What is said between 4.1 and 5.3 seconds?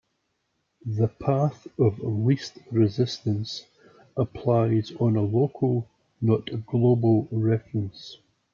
applies on a